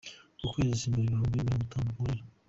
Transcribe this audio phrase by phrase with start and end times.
[0.37, 2.23] Ku kwezi simbura ibihumbi miringo itatu nkorera.